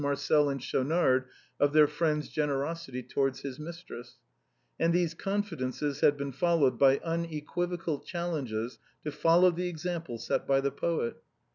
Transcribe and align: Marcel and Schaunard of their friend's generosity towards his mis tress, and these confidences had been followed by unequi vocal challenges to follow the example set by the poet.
Marcel 0.03 0.49
and 0.49 0.59
Schaunard 0.63 1.25
of 1.59 1.73
their 1.73 1.85
friend's 1.87 2.27
generosity 2.29 3.03
towards 3.03 3.41
his 3.41 3.59
mis 3.59 3.83
tress, 3.83 4.15
and 4.79 4.91
these 4.95 5.13
confidences 5.13 5.99
had 5.99 6.17
been 6.17 6.31
followed 6.31 6.79
by 6.79 6.97
unequi 7.07 7.69
vocal 7.69 7.99
challenges 8.03 8.79
to 9.03 9.11
follow 9.11 9.51
the 9.51 9.67
example 9.67 10.17
set 10.17 10.47
by 10.47 10.59
the 10.59 10.71
poet. 10.71 11.21